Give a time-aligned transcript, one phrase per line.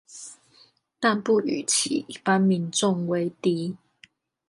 [0.99, 3.77] 但不與其一般民眾為敵